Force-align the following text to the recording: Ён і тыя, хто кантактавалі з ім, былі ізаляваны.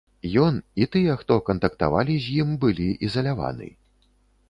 Ён 0.43 0.55
і 0.85 0.87
тыя, 0.95 1.17
хто 1.21 1.37
кантактавалі 1.51 2.19
з 2.27 2.41
ім, 2.41 2.59
былі 2.67 2.91
ізаляваны. 3.11 3.73